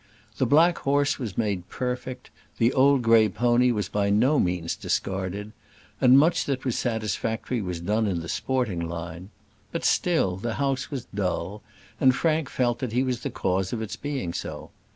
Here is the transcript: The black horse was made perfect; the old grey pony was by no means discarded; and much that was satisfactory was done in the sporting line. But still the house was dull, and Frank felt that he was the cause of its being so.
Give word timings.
The 0.39 0.47
black 0.47 0.79
horse 0.79 1.19
was 1.19 1.37
made 1.37 1.69
perfect; 1.69 2.31
the 2.57 2.73
old 2.73 3.03
grey 3.03 3.29
pony 3.29 3.71
was 3.71 3.87
by 3.87 4.09
no 4.09 4.39
means 4.39 4.75
discarded; 4.75 5.51
and 6.01 6.17
much 6.17 6.45
that 6.45 6.65
was 6.65 6.75
satisfactory 6.75 7.61
was 7.61 7.79
done 7.81 8.07
in 8.07 8.21
the 8.21 8.27
sporting 8.27 8.81
line. 8.89 9.29
But 9.71 9.85
still 9.85 10.37
the 10.37 10.55
house 10.55 10.89
was 10.89 11.05
dull, 11.13 11.61
and 11.99 12.15
Frank 12.15 12.49
felt 12.49 12.79
that 12.79 12.93
he 12.93 13.03
was 13.03 13.19
the 13.19 13.29
cause 13.29 13.73
of 13.73 13.81
its 13.83 13.95
being 13.95 14.33
so. 14.33 14.71